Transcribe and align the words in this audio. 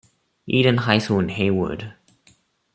Eden 0.47 0.77
High 0.77 0.97
School 0.97 1.19
in 1.19 1.29
Hayward. 1.29 1.93